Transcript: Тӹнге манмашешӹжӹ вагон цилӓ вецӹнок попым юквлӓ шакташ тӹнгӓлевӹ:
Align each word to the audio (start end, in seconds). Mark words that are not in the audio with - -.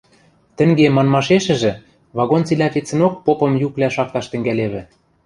Тӹнге 0.57 0.85
манмашешӹжӹ 0.95 1.73
вагон 2.17 2.41
цилӓ 2.47 2.67
вецӹнок 2.73 3.13
попым 3.25 3.53
юквлӓ 3.67 3.89
шакташ 3.95 4.25
тӹнгӓлевӹ: 4.31 4.81